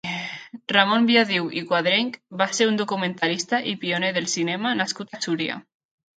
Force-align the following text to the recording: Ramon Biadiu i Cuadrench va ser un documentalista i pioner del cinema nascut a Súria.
Ramon 0.71 1.03
Biadiu 1.09 1.49
i 1.61 1.61
Cuadrench 1.71 2.17
va 2.41 2.47
ser 2.61 2.67
un 2.71 2.81
documentalista 2.81 3.61
i 3.75 3.75
pioner 3.85 4.11
del 4.19 4.29
cinema 4.39 4.75
nascut 4.83 5.17
a 5.19 5.23
Súria. 5.29 5.63